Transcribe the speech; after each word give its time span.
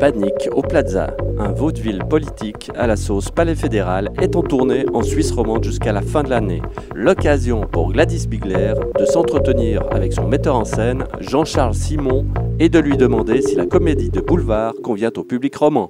Panique 0.00 0.48
au 0.52 0.62
Plaza, 0.62 1.14
un 1.38 1.52
vaudeville 1.52 2.02
politique 2.08 2.70
à 2.74 2.86
la 2.86 2.96
sauce 2.96 3.30
palais 3.30 3.54
fédéral, 3.54 4.08
est 4.18 4.34
en 4.34 4.42
tournée 4.42 4.86
en 4.94 5.02
Suisse 5.02 5.30
romande 5.30 5.62
jusqu'à 5.62 5.92
la 5.92 6.00
fin 6.00 6.22
de 6.22 6.30
l'année. 6.30 6.62
L'occasion 6.94 7.66
pour 7.70 7.92
Gladys 7.92 8.26
Bigler 8.26 8.72
de 8.98 9.04
s'entretenir 9.04 9.82
avec 9.90 10.14
son 10.14 10.26
metteur 10.26 10.56
en 10.56 10.64
scène, 10.64 11.04
Jean-Charles 11.20 11.74
Simon, 11.74 12.24
et 12.58 12.70
de 12.70 12.78
lui 12.78 12.96
demander 12.96 13.42
si 13.42 13.56
la 13.56 13.66
comédie 13.66 14.08
de 14.08 14.22
boulevard 14.22 14.72
convient 14.82 15.12
au 15.18 15.22
public 15.22 15.54
roman. 15.54 15.86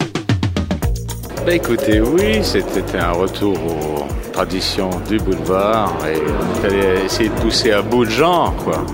Bah 1.47 1.55
écoutez, 1.55 2.01
oui, 2.01 2.41
c'était 2.43 2.99
un 2.99 3.13
retour 3.13 3.55
aux 3.55 4.33
traditions 4.33 4.91
du 5.09 5.19
boulevard 5.19 5.97
et 6.05 6.19
on 6.19 6.55
fallait 6.57 7.05
essayer 7.05 7.29
de 7.29 7.35
pousser 7.35 7.71
à 7.71 7.81
bout 7.81 8.03
le 8.03 8.11
genre, 8.11 8.53
quoi. 8.65 8.85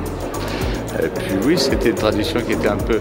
Et 1.02 1.08
puis 1.08 1.36
oui, 1.46 1.56
c'était 1.56 1.88
une 1.88 1.96
tradition 1.96 2.40
qui 2.40 2.52
était 2.52 2.68
un 2.68 2.76
peu 2.76 3.00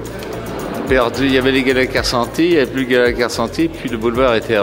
perdu. 0.85 1.25
Il 1.25 1.33
y 1.33 1.37
avait 1.37 1.51
les 1.51 1.63
galas 1.63 1.87
Carcenti, 1.87 2.45
il 2.45 2.49
n'y 2.51 2.57
avait 2.57 2.71
plus 2.71 2.81
les 2.81 2.87
galas 2.87 3.13
Carcenti, 3.13 3.67
puis 3.67 3.89
le 3.89 3.97
boulevard 3.97 4.35
était 4.35 4.57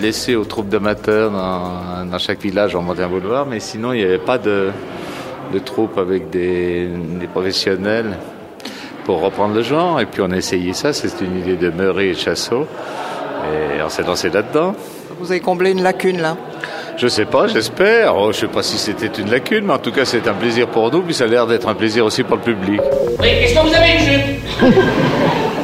laissé 0.00 0.34
aux 0.34 0.44
troupes 0.44 0.68
d'amateurs 0.68 1.30
dans, 1.30 2.18
chaque 2.18 2.40
village 2.40 2.74
en 2.74 2.82
montait 2.82 3.02
un 3.02 3.08
boulevard, 3.08 3.46
mais 3.46 3.60
sinon 3.60 3.92
il 3.92 3.98
n'y 3.98 4.04
avait 4.04 4.18
pas 4.18 4.38
de, 4.38 4.70
de 5.52 5.58
troupes 5.58 5.98
avec 5.98 6.30
des, 6.30 6.88
professionnels 7.32 8.16
pour 9.04 9.20
reprendre 9.20 9.54
le 9.54 9.62
genre. 9.62 10.00
Et 10.00 10.06
puis 10.06 10.22
on 10.22 10.30
a 10.30 10.36
essayé 10.36 10.72
ça, 10.72 10.92
c'est 10.92 11.20
une 11.20 11.38
idée 11.38 11.56
de 11.56 11.70
Murray 11.70 12.08
et 12.08 12.12
de 12.12 12.18
Chassot, 12.18 12.66
et 13.44 13.82
on 13.82 13.88
s'est 13.88 14.02
lancé 14.02 14.30
là-dedans. 14.30 14.74
Vous 15.20 15.30
avez 15.30 15.40
comblé 15.40 15.70
une 15.70 15.82
lacune 15.82 16.20
là 16.20 16.36
je 16.96 17.08
sais 17.08 17.24
pas, 17.24 17.46
j'espère. 17.46 18.16
Oh, 18.16 18.32
je 18.32 18.40
sais 18.40 18.46
pas 18.48 18.62
si 18.62 18.78
c'était 18.78 19.10
une 19.20 19.30
lacune, 19.30 19.64
mais 19.66 19.74
en 19.74 19.78
tout 19.78 19.92
cas, 19.92 20.04
c'est 20.04 20.26
un 20.28 20.34
plaisir 20.34 20.66
pour 20.68 20.90
nous, 20.90 21.02
puis 21.02 21.14
ça 21.14 21.24
a 21.24 21.26
l'air 21.26 21.46
d'être 21.46 21.68
un 21.68 21.74
plaisir 21.74 22.04
aussi 22.04 22.22
pour 22.22 22.36
le 22.36 22.42
public. 22.42 22.80
Oui, 23.20 23.28
est-ce 23.28 23.54
que 23.54 23.60
vous 23.60 23.74
avez 23.74 23.92
une 23.92 24.00
jupe 24.00 24.42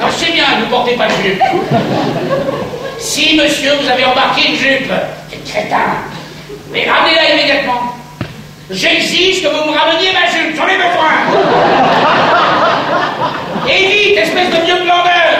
Non, 0.00 0.10
sais 0.10 0.32
bien, 0.32 0.44
vous 0.60 0.66
portez 0.70 0.94
pas 0.94 1.06
de 1.06 1.12
jupe. 1.22 1.42
Si, 2.98 3.36
monsieur, 3.36 3.70
vous 3.80 3.88
avez 3.88 4.04
embarqué 4.04 4.50
une 4.50 4.56
jupe, 4.56 4.92
quel 5.30 5.40
crétin. 5.42 5.76
Mais 6.72 6.88
ramenez-la 6.88 7.34
immédiatement. 7.34 7.94
J'exige 8.70 9.42
que 9.42 9.48
vous 9.48 9.70
me 9.70 9.76
rameniez 9.76 10.12
ma 10.12 10.26
jupe, 10.30 10.56
j'en 10.56 10.66
ai 10.66 10.76
besoin. 10.76 11.12
Et 13.68 13.86
vite, 13.86 14.18
espèce 14.18 14.50
de 14.50 14.64
vieux 14.64 14.82
glandeur 14.84 15.31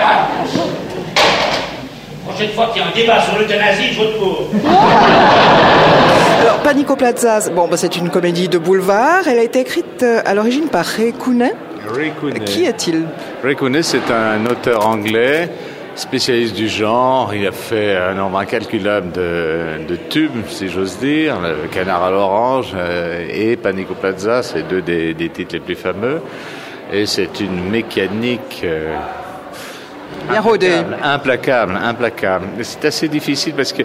prochaine 2.43 2.55
fois 2.55 2.69
qu'il 2.73 2.83
y 2.83 2.85
a 2.85 2.89
un 2.89 2.93
débat 2.93 3.21
sur 3.23 3.39
l'euthanasie, 3.39 3.93
je 3.93 3.99
vote 3.99 4.19
pour. 4.19 4.51
Alors, 6.41 6.59
Panico 6.59 6.97
Plaza, 6.97 7.41
bon, 7.51 7.69
bah, 7.69 7.77
c'est 7.77 7.97
une 7.97 8.11
comédie 8.11 8.49
de 8.49 8.59
boulevard. 8.59 9.29
Elle 9.29 9.39
a 9.39 9.45
été 9.45 9.61
écrite 9.61 10.03
euh, 10.03 10.23
à 10.25 10.35
l'origine 10.35 10.69
par 10.69 10.85
Ray 10.85 11.13
Kounet. 11.13 11.55
Ray 11.89 12.13
Qui 12.45 12.65
est-il? 12.65 13.05
Ray 13.43 13.55
Kounet, 13.55 13.83
c'est 13.83 14.11
un 14.11 14.45
auteur 14.47 14.87
anglais 14.87 15.49
spécialiste 15.95 16.55
du 16.55 16.69
genre. 16.69 17.33
Il 17.35 17.47
a 17.47 17.53
fait 17.53 17.97
un 17.97 18.15
nombre 18.15 18.39
incalculable 18.39 19.13
de, 19.13 19.85
de 19.87 19.97
tubes, 19.97 20.47
si 20.49 20.69
j'ose 20.69 20.99
dire. 20.99 21.37
Le 21.41 21.69
Canard 21.69 22.03
à 22.03 22.11
l'orange 22.11 22.73
euh, 22.75 23.29
et 23.31 23.57
Panico 23.57 23.95
Plaza, 23.95 24.43
c'est 24.43 24.67
deux 24.67 24.83
des, 24.83 25.15
titres 25.15 25.55
les 25.55 25.61
plus 25.61 25.77
fameux. 25.77 26.21
Et 26.93 27.07
c'est 27.07 27.41
une 27.41 27.71
mécanique... 27.71 28.65
Euh, 30.31 30.83
Implacable, 31.03 31.79
implacable. 31.83 32.47
C'est 32.63 32.85
assez 32.85 33.09
difficile 33.09 33.55
parce 33.55 33.73
que 33.73 33.83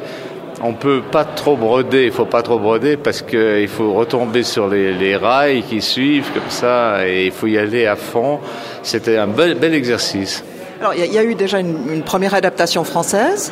on 0.62 0.74
peut 0.74 1.02
pas 1.12 1.24
trop 1.24 1.56
broder, 1.56 2.06
il 2.06 2.12
faut 2.12 2.26
pas 2.26 2.42
trop 2.42 2.58
broder 2.58 2.98
parce 2.98 3.22
qu'il 3.22 3.68
faut 3.68 3.94
retomber 3.94 4.44
sur 4.44 4.68
les, 4.68 5.16
rails 5.16 5.64
qui 5.64 5.82
suivent 5.82 6.32
comme 6.34 6.50
ça 6.50 7.08
et 7.08 7.28
il 7.28 7.32
faut 7.32 7.48
y 7.48 7.58
aller 7.58 7.86
à 7.86 7.96
fond. 7.96 8.40
C'était 8.82 9.18
un 9.18 9.28
bel, 9.28 9.56
bel 9.56 9.74
exercice. 9.74 10.44
Alors 10.80 10.94
il 10.94 11.12
y, 11.12 11.18
a 11.18 11.24
eu 11.24 11.36
déjà 11.36 11.60
une, 11.60 12.04
première 12.04 12.34
adaptation 12.34 12.84
française. 12.84 13.52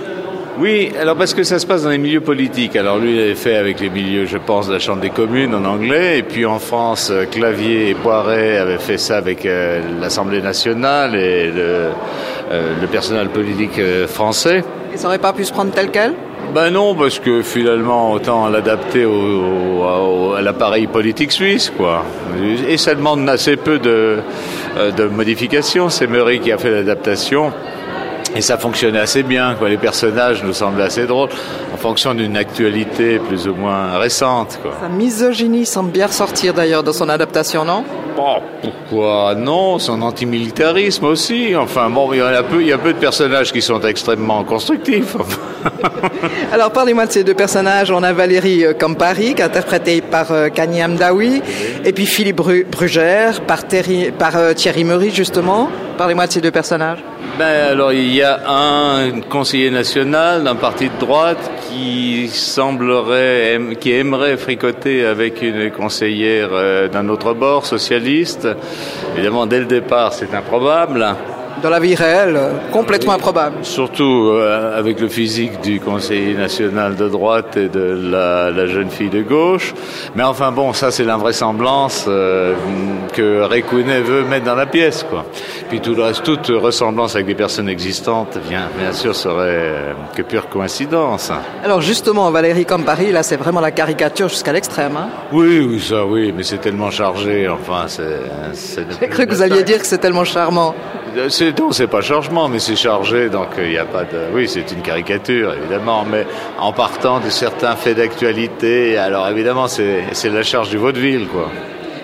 Oui, 0.57 0.93
alors 0.99 1.17
parce 1.17 1.33
que 1.33 1.43
ça 1.43 1.59
se 1.59 1.67
passe 1.67 1.83
dans 1.83 1.89
les 1.89 1.97
milieux 1.97 2.21
politiques. 2.21 2.77
Alors 2.77 2.97
lui, 2.97 3.15
il 3.15 3.19
avait 3.19 3.35
fait 3.35 3.57
avec 3.57 3.81
les 3.81 3.89
milieux, 3.89 4.25
je 4.25 4.37
pense, 4.37 4.67
de 4.67 4.73
la 4.73 4.79
Chambre 4.79 5.01
des 5.01 5.09
communes 5.09 5.53
en 5.53 5.65
anglais. 5.65 6.19
Et 6.19 6.23
puis 6.23 6.45
en 6.45 6.59
France, 6.59 7.11
Clavier 7.31 7.89
et 7.89 7.93
Poiret 7.93 8.57
avaient 8.57 8.77
fait 8.77 8.97
ça 8.97 9.17
avec 9.17 9.45
euh, 9.45 9.81
l'Assemblée 9.99 10.41
nationale 10.41 11.15
et 11.15 11.47
le, 11.47 11.89
euh, 12.51 12.73
le 12.79 12.87
personnel 12.87 13.27
politique 13.29 13.77
euh, 13.79 14.07
français. 14.07 14.63
Et 14.93 14.97
ça 14.97 15.03
n'aurait 15.07 15.19
pas 15.19 15.33
pu 15.33 15.43
se 15.43 15.51
prendre 15.51 15.71
tel 15.71 15.91
quel? 15.91 16.13
Ben 16.53 16.69
non, 16.69 16.95
parce 16.95 17.19
que 17.19 17.41
finalement, 17.41 18.13
autant 18.13 18.47
l'adapter 18.47 19.03
au, 19.03 20.33
à 20.37 20.41
l'appareil 20.41 20.87
politique 20.87 21.31
suisse, 21.31 21.71
quoi. 21.75 22.05
Et 22.69 22.77
ça 22.77 22.95
demande 22.95 23.27
assez 23.27 23.57
peu 23.57 23.77
de, 23.77 24.19
euh, 24.77 24.91
de 24.91 25.05
modifications. 25.05 25.89
C'est 25.89 26.07
Murray 26.07 26.39
qui 26.39 26.51
a 26.53 26.57
fait 26.57 26.71
l'adaptation. 26.71 27.51
Et 28.35 28.41
ça 28.41 28.57
fonctionnait 28.57 28.99
assez 28.99 29.23
bien, 29.23 29.55
quoi. 29.55 29.69
Les 29.69 29.77
personnages 29.77 30.43
nous 30.43 30.51
semblaient 30.51 30.83
assez 30.83 31.05
drôles, 31.05 31.29
en 31.73 31.77
fonction 31.77 32.13
d'une 32.13 32.35
actualité 32.35 33.17
plus 33.17 33.47
ou 33.47 33.55
moins 33.55 33.97
récente, 33.97 34.59
quoi. 34.61 34.73
Sa 34.81 34.89
misogynie 34.89 35.65
semble 35.65 35.91
bien 35.91 36.07
ressortir 36.07 36.53
d'ailleurs 36.53 36.83
dans 36.83 36.91
son 36.91 37.07
adaptation, 37.07 37.63
non? 37.63 37.85
Bon, 38.15 38.41
pourquoi 38.61 39.35
non? 39.35 39.79
Son 39.79 40.01
antimilitarisme 40.01 41.05
aussi. 41.05 41.55
Enfin, 41.55 41.89
bon, 41.89 42.11
il 42.11 42.19
y, 42.19 42.21
a 42.21 42.43
peu, 42.43 42.61
il 42.61 42.67
y 42.67 42.73
a 42.73 42.77
peu 42.77 42.93
de 42.93 42.97
personnages 42.97 43.53
qui 43.53 43.61
sont 43.61 43.81
extrêmement 43.81 44.43
constructifs. 44.43 45.15
Alors, 46.53 46.71
parlez-moi 46.71 47.05
de 47.05 47.11
ces 47.11 47.23
deux 47.23 47.33
personnages. 47.33 47.91
On 47.91 48.03
a 48.03 48.11
Valérie 48.11 48.65
euh, 48.65 48.73
Campari, 48.73 49.35
interprétée 49.39 50.01
par 50.01 50.31
euh, 50.31 50.49
Amdaoui, 50.83 51.41
et 51.83 51.91
puis 51.93 52.05
Philippe 52.05 52.41
Brugère, 52.69 53.41
par, 53.41 53.63
par 54.17 54.35
euh, 54.37 54.53
Thierry 54.53 54.83
Meury, 54.83 55.11
justement. 55.11 55.69
Parlez-moi 55.97 56.27
de 56.27 56.31
ces 56.31 56.41
deux 56.41 56.51
personnages. 56.51 56.99
Ben, 57.37 57.71
alors, 57.71 57.91
il 57.91 58.15
y 58.15 58.21
a 58.21 58.49
un 58.49 59.19
conseiller 59.19 59.69
national 59.69 60.43
d'un 60.43 60.55
parti 60.55 60.87
de 60.87 60.97
droite 60.97 61.51
qui 61.67 62.29
semblerait, 62.29 63.59
qui 63.81 63.91
aimerait 63.91 64.37
fricoter 64.37 65.05
avec 65.05 65.41
une 65.41 65.69
conseillère 65.69 66.89
d'un 66.89 67.09
autre 67.09 67.33
bord, 67.33 67.65
socialiste. 67.65 68.47
Évidemment, 69.15 69.47
dès 69.47 69.59
le 69.59 69.65
départ, 69.65 70.13
c'est 70.13 70.33
improbable 70.33 71.15
dans 71.65 71.71
la 71.71 71.79
vie 71.79 71.95
réelle, 71.95 72.39
complètement 72.71 73.13
improbable. 73.13 73.55
Surtout 73.63 74.29
euh, 74.29 74.77
avec 74.77 74.99
le 74.99 75.07
physique 75.07 75.61
du 75.61 75.79
conseiller 75.79 76.35
national 76.35 76.95
de 76.95 77.09
droite 77.09 77.57
et 77.57 77.69
de 77.69 78.11
la, 78.11 78.67
jeune 78.67 78.91
fille 78.91 79.09
de 79.09 79.23
gauche. 79.23 79.73
Mais 80.13 80.21
enfin 80.21 80.51
bon, 80.51 80.73
ça 80.73 80.91
c'est 80.91 81.03
l'invraisemblance 81.03 82.05
euh, 82.07 82.53
que 83.13 83.41
Récounet 83.41 84.01
veut 84.01 84.23
mettre 84.25 84.45
dans 84.45 84.53
la 84.53 84.67
pièce, 84.67 85.03
quoi. 85.09 85.25
Puis 85.69 85.79
tout 85.79 85.95
le 85.95 86.03
reste, 86.03 86.21
toute 86.21 86.49
ressemblance 86.49 87.15
avec 87.15 87.25
des 87.25 87.33
personnes 87.33 87.67
existantes, 87.67 88.37
bien, 88.47 88.67
bien 88.77 88.93
sûr, 88.93 89.15
serait 89.15 89.33
euh, 89.47 89.93
que 90.15 90.21
pure 90.21 90.49
coïncidence. 90.49 91.31
Alors 91.63 91.81
justement, 91.81 92.29
Valérie 92.29 92.67
Campari, 92.67 93.11
là, 93.11 93.23
c'est 93.23 93.37
vraiment 93.37 93.59
la 93.59 93.71
caricature 93.71 94.29
jusqu'à 94.29 94.53
l'extrême. 94.53 94.97
Hein 94.97 95.09
oui, 95.31 95.65
oui, 95.67 95.79
ça, 95.79 96.05
oui, 96.05 96.31
mais 96.31 96.43
c'est 96.43 96.59
tellement 96.59 96.91
chargé. 96.91 97.49
Enfin, 97.49 97.85
c'est. 97.87 98.85
J'ai 99.01 99.07
cru 99.07 99.25
que 99.25 99.33
vous 99.33 99.41
alliez 99.41 99.63
dire 99.63 99.79
que 99.79 99.87
c'est 99.87 99.97
tellement 99.97 100.25
charmant. 100.25 100.75
C'est 101.29 101.57
non, 101.59 101.71
c'est 101.71 101.87
pas 101.87 102.01
chargement, 102.01 102.47
mais 102.47 102.59
c'est 102.59 102.75
chargé, 102.75 103.29
donc 103.29 103.47
il 103.57 103.69
n'y 103.69 103.77
a 103.77 103.85
pas 103.85 104.03
de. 104.03 104.33
Oui, 104.33 104.47
c'est 104.47 104.71
une 104.71 104.81
caricature, 104.81 105.53
évidemment, 105.53 106.05
mais 106.09 106.25
en 106.59 106.73
partant 106.73 107.19
de 107.19 107.29
certains 107.29 107.75
faits 107.75 107.97
d'actualité, 107.97 108.97
alors 108.97 109.27
évidemment, 109.29 109.67
c'est 109.67 110.29
la 110.29 110.43
charge 110.43 110.69
du 110.69 110.77
vaudeville, 110.77 111.27
quoi. 111.27 111.49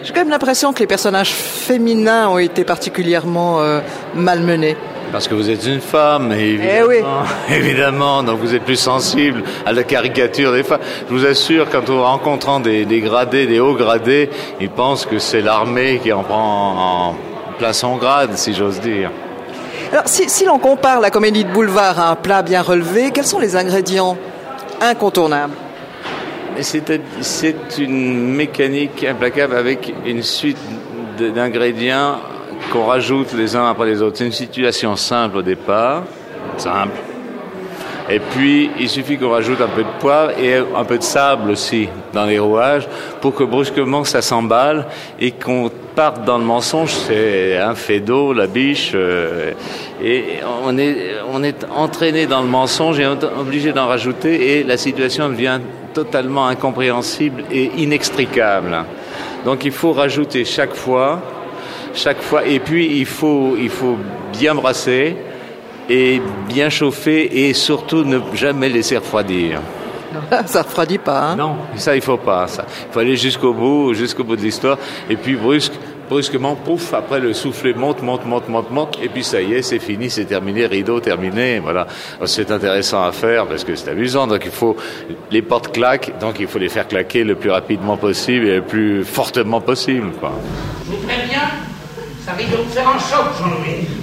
J'ai 0.04 0.14
quand 0.14 0.22
même 0.22 0.30
l'impression 0.30 0.74
que 0.74 0.80
les 0.80 0.88
personnages 0.88 1.32
féminins 1.32 2.28
ont 2.30 2.40
été 2.40 2.64
particulièrement 2.64 3.62
euh, 3.62 3.82
malmenés. 4.16 4.76
Parce 5.12 5.28
que 5.28 5.36
vous 5.36 5.50
êtes 5.50 5.66
une 5.68 5.82
femme, 5.82 6.32
évidemment, 6.32 6.72
eh 6.74 6.84
oui. 6.88 6.96
évidemment, 7.56 8.24
donc 8.24 8.40
vous 8.40 8.56
êtes 8.56 8.64
plus 8.64 8.80
sensible 8.80 9.44
à 9.66 9.74
la 9.74 9.84
caricature 9.84 10.54
des 10.54 10.64
femmes. 10.64 10.80
Je 11.08 11.14
vous 11.14 11.26
assure, 11.26 11.70
quand 11.70 11.90
on 11.90 12.02
rencontrant 12.02 12.60
des, 12.60 12.86
des 12.86 13.02
gradés, 13.02 13.46
des 13.46 13.60
hauts 13.60 13.76
gradés, 13.76 14.30
ils 14.60 14.70
pensent 14.70 15.06
que 15.06 15.20
c'est 15.20 15.42
l'armée 15.42 16.00
qui 16.02 16.12
en 16.14 16.24
prend 16.24 17.10
en 17.10 17.31
place 17.62 17.78
son 17.78 17.98
grade, 17.98 18.36
si 18.38 18.56
j'ose 18.56 18.80
dire. 18.80 19.12
Alors, 19.92 20.08
si, 20.08 20.28
si 20.30 20.46
l'on 20.46 20.58
compare 20.58 21.00
la 21.00 21.12
comédie 21.12 21.44
de 21.44 21.52
boulevard 21.52 22.00
à 22.00 22.10
un 22.10 22.16
plat 22.16 22.42
bien 22.42 22.64
relevé, 22.64 23.12
quels 23.12 23.28
sont 23.28 23.38
les 23.38 23.56
ingrédients 23.56 24.18
incontournables? 24.82 25.54
C'est 26.60 27.78
une 27.78 28.34
mécanique 28.34 29.04
implacable 29.04 29.56
avec 29.56 29.94
une 30.08 30.24
suite 30.24 30.58
d'ingrédients 31.20 32.16
qu'on 32.74 32.86
rajoute 32.86 33.34
les 33.34 33.56
uns 33.56 33.70
après 33.70 33.86
les 33.86 34.02
autres. 34.02 34.18
C'est 34.18 34.26
une 34.26 34.32
situation 34.32 34.96
simple 34.96 35.38
au 35.38 35.42
départ, 35.44 36.02
simple. 36.58 36.98
Et 38.12 38.20
puis, 38.20 38.70
il 38.78 38.90
suffit 38.90 39.18
qu'on 39.18 39.30
rajoute 39.30 39.62
un 39.62 39.70
peu 39.70 39.84
de 39.84 40.00
poivre 40.00 40.32
et 40.38 40.58
un 40.58 40.84
peu 40.84 40.98
de 40.98 41.04
sable 41.04 41.50
aussi 41.50 41.88
dans 42.14 42.26
les 42.26 42.40
rouages 42.40 42.86
pour 43.22 43.34
que 43.34 43.46
brusquement 43.46 44.04
ça 44.04 44.22
s'emballe 44.22 44.88
et 45.18 45.32
qu'on 45.32 45.72
parte 45.96 46.26
dans 46.26 46.38
le 46.38 46.44
mensonge. 46.44 46.92
C'est 46.92 47.58
un 47.58 47.74
fait 47.74 48.02
d'eau, 48.02 48.34
la 48.34 48.48
biche. 48.48 48.92
Euh, 48.96 49.54
et 50.04 50.40
on 50.66 50.78
est, 50.78 50.98
on 51.32 51.42
est 51.42 51.66
entraîné 51.74 52.26
dans 52.26 52.42
le 52.42 52.50
mensonge 52.50 53.00
et 53.00 53.08
obligé 53.08 53.72
d'en 53.72 53.88
rajouter 53.88 54.58
et 54.60 54.64
la 54.64 54.76
situation 54.76 55.30
devient 55.30 55.62
totalement 55.94 56.48
incompréhensible 56.48 57.46
et 57.50 57.72
inextricable. 57.78 58.76
Donc 59.46 59.64
il 59.64 59.72
faut 59.72 59.94
rajouter 59.94 60.44
chaque 60.44 60.74
fois, 60.74 61.22
chaque 61.94 62.22
fois, 62.22 62.46
et 62.46 62.60
puis 62.60 63.00
il 63.00 63.06
faut, 63.06 63.56
il 63.58 63.70
faut 63.70 63.98
bien 64.34 64.54
brasser 64.54 65.16
et 65.92 66.22
bien 66.48 66.70
chauffer 66.70 67.48
et 67.48 67.54
surtout 67.54 68.06
ne 68.06 68.20
jamais 68.34 68.70
laisser 68.70 68.98
refroidir. 68.98 69.60
ça 70.46 70.62
refroidit 70.62 70.98
pas. 70.98 71.32
Hein 71.32 71.36
non, 71.36 71.58
ça 71.76 71.96
il 71.96 72.02
faut 72.02 72.18
pas. 72.18 72.48
Ça. 72.48 72.66
Il 72.88 72.94
faut 72.94 73.00
aller 73.00 73.18
jusqu'au 73.18 73.54
bout, 73.54 73.94
jusqu'au 73.94 74.24
bout 74.24 74.38
de 74.38 74.42
l'histoire. 74.42 74.78
Et 75.10 75.18
puis 75.18 75.36
brusque, 75.36 75.74
brusquement, 76.10 76.56
pouf, 76.56 76.94
après 76.94 77.20
le 77.20 77.34
soufflet 77.34 77.74
monte, 77.74 78.02
monte, 78.02 78.26
monte, 78.26 78.48
monte, 78.48 78.72
monte, 78.72 79.00
et 79.04 79.10
puis 79.10 79.24
ça 79.24 79.42
y 79.42 79.54
est, 79.54 79.62
c'est 79.62 79.80
fini, 79.80 80.10
c'est 80.10 80.26
terminé, 80.26 80.66
rideau 80.66 81.02
terminé, 81.02 81.60
voilà. 81.60 81.88
C'est 82.26 82.52
intéressant 82.52 83.04
à 83.04 83.12
faire 83.12 83.48
parce 83.48 83.66
que 83.66 83.76
c'est 83.76 83.90
amusant, 83.90 84.28
donc 84.28 84.44
il 84.46 84.52
faut, 84.52 84.78
les 85.30 85.42
portes 85.42 85.74
claquent, 85.74 86.14
donc 86.20 86.40
il 86.40 86.48
faut 86.48 86.60
les 86.60 86.70
faire 86.70 86.88
claquer 86.88 87.26
le 87.26 87.36
plus 87.36 87.50
rapidement 87.50 87.98
possible 87.98 88.48
et 88.48 88.56
le 88.56 88.62
plus 88.62 89.04
fortement 89.04 89.60
possible, 89.60 90.12
quoi. 90.20 90.32
Je 90.86 90.92
vous 90.92 90.98
préviens, 90.98 91.50
ça 92.26 92.32
risque 92.34 92.52
de 92.52 92.58
vous 92.58 92.70
faire 92.70 92.88
un 92.88 93.00
choc, 93.00 93.26
Jean-Louis. 93.40 94.01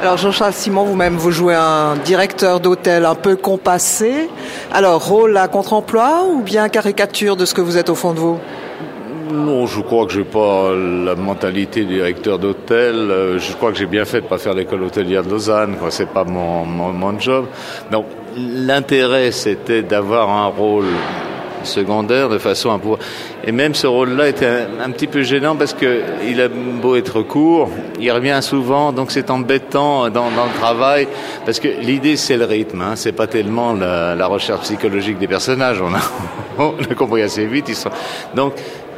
Alors 0.00 0.16
Jean-Charles 0.16 0.54
Simon, 0.54 0.84
vous-même, 0.84 1.16
vous 1.16 1.30
jouez 1.30 1.54
un 1.54 1.94
directeur 1.96 2.58
d'hôtel 2.58 3.04
un 3.04 3.14
peu 3.14 3.36
compassé. 3.36 4.28
Alors 4.72 5.06
rôle 5.06 5.36
à 5.36 5.46
contre-emploi 5.46 6.24
ou 6.28 6.40
bien 6.40 6.68
caricature 6.68 7.36
de 7.36 7.44
ce 7.44 7.54
que 7.54 7.60
vous 7.60 7.76
êtes 7.76 7.90
au 7.90 7.94
fond 7.94 8.12
de 8.12 8.18
vous? 8.18 8.38
Non, 9.32 9.66
je 9.66 9.80
crois 9.80 10.06
que 10.06 10.12
j'ai 10.12 10.24
pas 10.24 10.72
la 10.74 11.14
mentalité 11.14 11.84
du 11.84 11.94
directeur 11.94 12.38
d'hôtel. 12.38 12.94
Euh, 12.94 13.38
je 13.38 13.52
crois 13.54 13.72
que 13.72 13.78
j'ai 13.78 13.86
bien 13.86 14.04
fait 14.04 14.20
de 14.20 14.26
pas 14.26 14.38
faire 14.38 14.54
l'école 14.54 14.82
hôtelière 14.82 15.22
de 15.22 15.30
Lausanne. 15.30 15.76
Quoi, 15.78 15.90
c'est 15.90 16.08
pas 16.10 16.24
mon, 16.24 16.64
mon, 16.64 16.92
mon 16.92 17.18
job. 17.18 17.46
Donc, 17.90 18.06
l'intérêt, 18.36 19.30
c'était 19.32 19.82
d'avoir 19.82 20.30
un 20.30 20.46
rôle 20.46 20.86
secondaire 21.64 22.28
de 22.28 22.38
façon 22.38 22.70
à 22.70 22.78
pouvoir. 22.78 23.00
Et 23.44 23.52
même 23.52 23.74
ce 23.74 23.86
rôle-là 23.86 24.28
était 24.28 24.66
un, 24.82 24.90
petit 24.90 25.06
peu 25.06 25.22
gênant 25.22 25.56
parce 25.56 25.74
que 25.74 26.02
il 26.28 26.40
a 26.40 26.48
beau 26.48 26.96
être 26.96 27.22
court, 27.22 27.70
il 27.98 28.10
revient 28.10 28.38
souvent, 28.42 28.92
donc 28.92 29.10
c'est 29.10 29.30
embêtant 29.30 30.10
dans, 30.10 30.30
dans, 30.30 30.44
le 30.44 30.58
travail 30.58 31.08
parce 31.44 31.60
que 31.60 31.68
l'idée 31.68 32.16
c'est 32.16 32.36
le 32.36 32.44
rythme, 32.44 32.82
hein, 32.82 32.92
c'est 32.96 33.12
pas 33.12 33.26
tellement 33.26 33.72
la, 33.72 34.14
la, 34.14 34.26
recherche 34.26 34.62
psychologique 34.62 35.18
des 35.18 35.28
personnages. 35.28 35.80
On 35.80 35.94
a, 35.94 36.00
on 36.58 36.74
a 36.90 36.94
compris 36.94 37.22
assez 37.22 37.46
vite. 37.46 37.68
Ils 37.68 37.76
sont... 37.76 37.90
Donc 38.34 38.54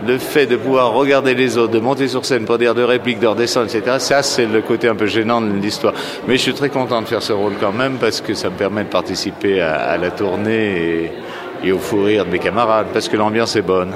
le 0.06 0.18
fait 0.18 0.46
de 0.46 0.56
pouvoir 0.56 0.92
regarder 0.92 1.34
les 1.34 1.58
autres, 1.58 1.72
de 1.72 1.80
monter 1.80 2.08
sur 2.08 2.24
scène 2.24 2.44
pour 2.44 2.58
dire 2.58 2.74
deux 2.74 2.84
répliques, 2.84 3.18
de 3.18 3.26
redescendre, 3.26 3.66
etc., 3.66 3.96
ça 3.98 4.22
c'est 4.22 4.46
le 4.46 4.60
côté 4.60 4.88
un 4.88 4.94
peu 4.94 5.06
gênant 5.06 5.40
de 5.40 5.52
l'histoire. 5.52 5.94
Mais 6.26 6.36
je 6.36 6.42
suis 6.42 6.54
très 6.54 6.68
content 6.68 7.02
de 7.02 7.06
faire 7.06 7.22
ce 7.22 7.32
rôle 7.32 7.54
quand 7.60 7.72
même 7.72 7.96
parce 7.98 8.20
que 8.20 8.34
ça 8.34 8.50
me 8.50 8.56
permet 8.56 8.84
de 8.84 8.88
participer 8.88 9.60
à, 9.60 9.74
à 9.74 9.96
la 9.96 10.10
tournée 10.10 11.10
et, 11.62 11.68
et 11.68 11.72
au 11.72 11.78
fou 11.78 12.02
rire 12.02 12.24
de 12.24 12.30
mes 12.30 12.38
camarades, 12.38 12.86
parce 12.92 13.08
que 13.08 13.16
l'ambiance 13.16 13.56
est 13.56 13.62
bonne. 13.62 13.92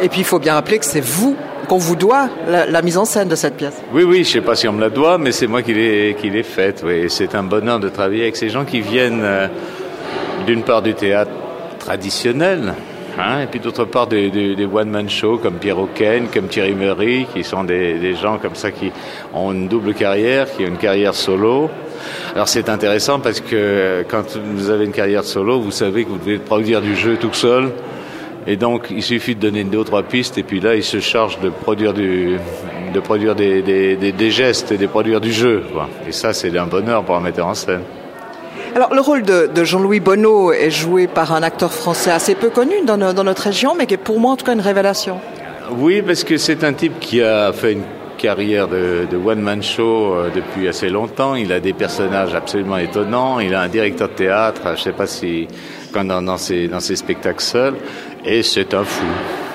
Et 0.00 0.08
puis 0.08 0.20
il 0.20 0.24
faut 0.24 0.38
bien 0.38 0.54
rappeler 0.54 0.78
que 0.78 0.84
c'est 0.84 1.00
vous 1.00 1.36
qu'on 1.68 1.78
vous 1.78 1.96
doit 1.96 2.28
la, 2.48 2.66
la, 2.66 2.82
mise 2.82 2.96
en 2.96 3.04
scène 3.04 3.28
de 3.28 3.34
cette 3.34 3.56
pièce. 3.56 3.74
Oui, 3.92 4.02
oui, 4.02 4.16
je 4.16 4.20
ne 4.20 4.24
sais 4.24 4.40
pas 4.40 4.54
si 4.54 4.66
on 4.68 4.72
me 4.72 4.80
la 4.80 4.90
doit, 4.90 5.18
mais 5.18 5.32
c'est 5.32 5.46
moi 5.46 5.62
qui 5.62 5.74
l'ai, 5.74 6.16
qui 6.18 6.30
l'ai 6.30 6.42
faite. 6.42 6.82
Oui. 6.84 7.06
C'est 7.08 7.34
un 7.34 7.42
bonheur 7.42 7.78
de 7.78 7.88
travailler 7.88 8.22
avec 8.22 8.36
ces 8.36 8.48
gens 8.48 8.64
qui 8.64 8.80
viennent 8.80 9.22
euh, 9.22 9.48
d'une 10.46 10.62
part 10.62 10.82
du 10.82 10.94
théâtre 10.94 11.30
traditionnel, 11.78 12.74
et 13.42 13.46
puis 13.46 13.60
d'autre 13.60 13.84
part 13.84 14.06
des, 14.06 14.68
one-man 14.72 15.08
shows 15.08 15.38
comme 15.38 15.54
Pierre 15.54 15.78
O'Ken, 15.78 16.28
comme 16.32 16.46
Thierry 16.46 16.74
Meury, 16.74 17.26
qui 17.32 17.42
sont 17.42 17.64
des, 17.64 18.14
gens 18.14 18.38
comme 18.38 18.54
ça 18.54 18.70
qui 18.70 18.92
ont 19.34 19.52
une 19.52 19.68
double 19.68 19.94
carrière, 19.94 20.50
qui 20.50 20.64
ont 20.64 20.68
une 20.68 20.76
carrière 20.76 21.14
solo. 21.14 21.70
Alors 22.34 22.48
c'est 22.48 22.68
intéressant 22.68 23.18
parce 23.18 23.40
que 23.40 24.04
quand 24.08 24.36
vous 24.36 24.70
avez 24.70 24.84
une 24.84 24.92
carrière 24.92 25.24
solo, 25.24 25.60
vous 25.60 25.72
savez 25.72 26.04
que 26.04 26.10
vous 26.10 26.18
devez 26.18 26.38
produire 26.38 26.80
du 26.80 26.94
jeu 26.94 27.16
tout 27.16 27.32
seul. 27.32 27.70
Et 28.46 28.56
donc 28.56 28.86
il 28.90 29.02
suffit 29.02 29.34
de 29.34 29.40
donner 29.40 29.64
deux 29.64 29.78
ou 29.78 29.84
trois 29.84 30.04
pistes 30.04 30.38
et 30.38 30.42
puis 30.42 30.60
là 30.60 30.76
il 30.76 30.84
se 30.84 31.00
charge 31.00 31.40
de 31.40 31.50
produire, 31.50 31.92
du, 31.92 32.38
de 32.94 33.00
produire 33.00 33.34
des, 33.34 34.30
gestes 34.30 34.72
et 34.72 34.78
de 34.78 34.86
produire 34.86 35.20
du 35.20 35.32
jeu. 35.32 35.64
Et 36.06 36.12
ça 36.12 36.32
c'est 36.32 36.56
un 36.56 36.66
bonheur 36.66 37.02
pour 37.02 37.16
un 37.16 37.20
metteur 37.20 37.48
en 37.48 37.54
scène. 37.54 37.82
Alors 38.74 38.94
le 38.94 39.00
rôle 39.00 39.22
de, 39.22 39.64
Jean-Louis 39.64 40.00
Bonneau 40.00 40.52
est 40.52 40.70
joué 40.70 41.06
par 41.06 41.32
un 41.32 41.42
acteur 41.42 41.72
français 41.72 42.10
assez 42.10 42.34
peu 42.34 42.50
connu 42.50 42.74
dans, 42.86 42.96
no, 42.96 43.12
dans 43.12 43.24
notre 43.24 43.42
région, 43.42 43.74
mais 43.76 43.86
qui 43.86 43.94
est 43.94 43.98
pour 43.98 44.20
moi 44.20 44.32
en 44.32 44.36
tout 44.36 44.44
cas 44.44 44.54
une 44.54 44.60
révélation. 44.60 45.20
Oui, 45.70 46.02
parce 46.02 46.24
que 46.24 46.36
c'est 46.38 46.64
un 46.64 46.72
type 46.72 46.98
qui 46.98 47.22
a 47.22 47.52
fait 47.52 47.72
une 47.72 47.84
carrière 48.18 48.68
de, 48.68 49.06
one-man 49.24 49.62
show 49.62 50.14
euh, 50.14 50.30
depuis 50.34 50.68
assez 50.68 50.90
longtemps. 50.90 51.34
Il 51.34 51.52
a 51.52 51.60
des 51.60 51.72
personnages 51.72 52.34
absolument 52.34 52.76
étonnants. 52.76 53.40
Il 53.40 53.54
a 53.54 53.62
un 53.62 53.68
directeur 53.68 54.08
de 54.08 54.14
théâtre, 54.14 54.60
je 54.64 54.70
ne 54.70 54.76
sais 54.76 54.92
pas 54.92 55.06
si 55.06 55.46
quand 55.92 56.04
dans, 56.04 56.36
ses, 56.36 56.68
spectacles 56.96 57.42
seuls. 57.42 57.74
Et 58.24 58.42
c'est 58.42 58.74
un 58.74 58.84
fou. 58.84 59.06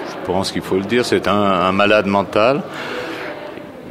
Je 0.09 0.25
pense 0.25 0.51
qu'il 0.51 0.61
faut 0.61 0.77
le 0.77 0.85
dire. 0.85 1.05
C'est 1.05 1.27
un, 1.27 1.71
malade 1.71 2.07
mental, 2.07 2.61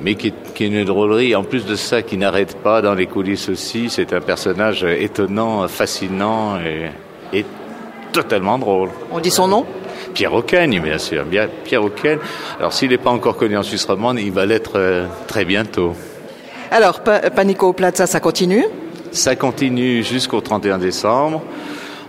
mais 0.03 0.15
qui, 0.15 0.33
qui 0.55 0.65
est 0.65 0.69
une 0.69 0.85
drôlerie. 0.85 1.35
En 1.35 1.45
plus 1.45 1.65
de 1.65 1.77
ça, 1.77 2.03
qui 2.03 2.17
n'arrête 2.17 2.57
pas 2.57 2.83
dans 2.83 2.95
les 2.95 3.07
coulisses 3.07 3.49
aussi. 3.49 3.89
C'est 3.91 4.13
un 4.13 4.21
personnage 4.21 4.85
étonnant, 4.85 5.67
fascinant 5.69 6.59
et, 6.61 6.91
et 7.37 7.45
totalement 8.13 8.59
drôle. 8.59 8.91
On 9.11 9.21
dit 9.21 9.31
son 9.31 9.49
nom? 9.49 9.67
Pierre 10.15 10.35
Auquenne, 10.35 10.79
bien 10.81 10.99
sûr. 10.99 11.25
Pierre 11.65 11.83
Auquenne. 11.83 12.19
Alors, 12.59 12.73
s'il 12.73 12.91
n'est 12.91 12.99
pas 12.99 13.11
encore 13.11 13.37
connu 13.37 13.57
en 13.57 13.63
Suisse 13.63 13.85
romande, 13.85 14.19
il 14.19 14.33
va 14.33 14.47
l'être 14.47 14.73
euh, 14.77 15.07
très 15.27 15.45
bientôt. 15.45 15.95
Alors, 16.71 17.01
pa 17.01 17.31
Panico 17.31 17.73
Plaza, 17.73 18.07
ça 18.07 18.21
continue? 18.21 18.65
Ça 19.11 19.37
continue 19.37 20.03
jusqu'au 20.03 20.41
31 20.41 20.79
décembre. 20.79 21.43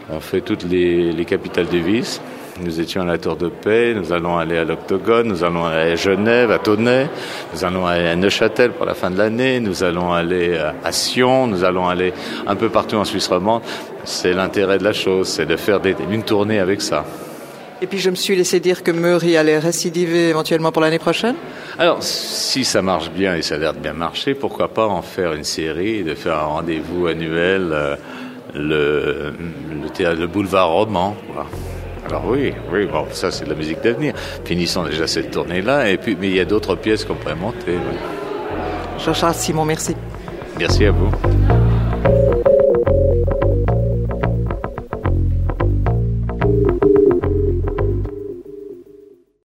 On 0.10 0.20
fait 0.20 0.42
toutes 0.42 0.64
les, 0.64 1.12
les 1.12 1.26
capitales 1.26 1.68
de 1.68 1.78
vice. 1.78 2.22
Nous 2.62 2.80
étions 2.80 3.02
à 3.02 3.06
la 3.06 3.18
Tour 3.18 3.36
de 3.36 3.48
Paix, 3.50 3.96
nous 3.96 4.14
allons 4.14 4.38
aller 4.38 4.58
à 4.58 4.64
l'Octogone, 4.64 5.28
nous 5.28 5.44
allons 5.44 5.66
aller 5.66 5.94
à 5.94 5.96
Genève, 5.96 6.52
à 6.52 6.60
Tonnet, 6.60 7.10
nous 7.52 7.66
allons 7.66 7.88
aller 7.88 8.08
à 8.08 8.16
Neuchâtel 8.16 8.72
pour 8.72 8.86
la 8.86 8.94
fin 8.94 9.10
de 9.10 9.18
l'année, 9.18 9.60
nous 9.60 9.84
allons 9.84 10.14
aller 10.14 10.56
à 10.84 10.92
Sion, 10.92 11.48
nous 11.48 11.64
allons 11.64 11.88
aller 11.88 12.14
un 12.46 12.56
peu 12.56 12.70
partout 12.70 12.98
en 12.98 13.06
Suisse 13.06 13.28
romande. 13.28 13.64
C'est 14.04 14.34
l'intérêt 14.34 14.78
de 14.78 14.84
la 14.84 14.94
chose, 14.94 15.30
c'est 15.30 15.48
de 15.48 15.56
faire 15.56 15.80
des, 15.80 15.96
une 16.12 16.24
tournée 16.24 16.60
avec 16.60 16.82
ça. 16.82 17.06
Et 17.82 17.88
puis 17.88 17.98
je 17.98 18.12
me 18.12 18.16
suis 18.16 18.36
laissé 18.36 18.60
dire 18.60 18.84
que 18.84 18.92
Murray 18.92 19.36
allait 19.36 19.60
récidiver 19.60 20.30
éventuellement 20.30 20.72
pour 20.72 20.82
l'année 20.82 21.00
prochaine? 21.00 21.36
Alors, 21.80 22.04
si 22.04 22.64
ça 22.64 22.82
marche 22.82 23.10
bien 23.10 23.36
et 23.36 23.42
ça 23.42 23.56
a 23.56 23.58
l'air 23.58 23.74
de 23.74 23.80
bien 23.80 23.94
marcher, 23.94 24.36
pourquoi 24.36 24.68
pas 24.68 24.86
en 24.86 25.02
faire 25.02 25.34
une 25.34 25.44
série 25.44 26.04
de 26.04 26.14
faire 26.14 26.38
un 26.38 26.46
rendez-vous 26.46 27.08
annuel, 27.08 27.72
euh, 27.74 27.96
le, 28.54 29.34
le, 29.82 29.90
théâtre, 29.90 30.22
le 30.22 30.28
boulevard 30.28 30.70
roman. 30.70 31.18
Alors 32.14 32.28
oui, 32.28 32.54
oui, 32.72 32.86
bon, 32.86 33.08
ça 33.10 33.32
c'est 33.32 33.46
de 33.46 33.50
la 33.50 33.56
musique 33.56 33.82
d'avenir. 33.82 34.14
Finissons 34.46 34.84
déjà 34.84 35.08
cette 35.08 35.32
tournée-là, 35.32 35.90
et 35.90 35.98
puis 35.98 36.16
mais 36.16 36.28
il 36.30 36.36
y 36.36 36.40
a 36.40 36.46
d'autres 36.46 36.76
pièces 36.76 37.06
qu'on 37.06 37.16
pourrait 37.16 37.34
monter. 37.34 37.72
Oui. 37.72 37.98
Jean-Charles 39.04 39.34
Simon, 39.34 39.66
merci. 39.66 39.96
Merci 40.60 40.86
à 40.86 40.92
vous. 40.92 41.10